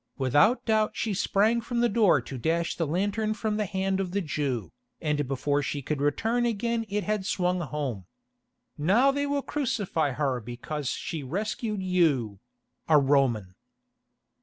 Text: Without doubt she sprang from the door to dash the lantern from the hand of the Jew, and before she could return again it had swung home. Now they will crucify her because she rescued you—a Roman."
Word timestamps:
Without 0.17 0.65
doubt 0.65 0.95
she 0.95 1.13
sprang 1.13 1.61
from 1.61 1.79
the 1.79 1.87
door 1.87 2.21
to 2.21 2.39
dash 2.39 2.75
the 2.75 2.87
lantern 2.87 3.35
from 3.35 3.57
the 3.57 3.67
hand 3.67 3.99
of 3.99 4.13
the 4.13 4.21
Jew, 4.21 4.71
and 4.99 5.27
before 5.27 5.61
she 5.61 5.83
could 5.83 6.01
return 6.01 6.43
again 6.43 6.85
it 6.89 7.03
had 7.03 7.23
swung 7.23 7.59
home. 7.61 8.07
Now 8.79 9.11
they 9.11 9.27
will 9.27 9.43
crucify 9.43 10.13
her 10.13 10.39
because 10.39 10.89
she 10.89 11.21
rescued 11.21 11.83
you—a 11.83 12.97
Roman." 12.97 13.53